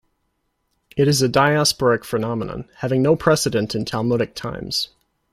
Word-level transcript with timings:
It 0.97 1.07
is 1.07 1.21
a 1.21 1.29
diasporic 1.29 2.03
phenomenon, 2.05 2.67
having 2.77 3.03
no 3.03 3.15
precedent 3.15 3.75
in 3.75 3.85
Talmudic 3.85 4.33
times. 4.33 4.89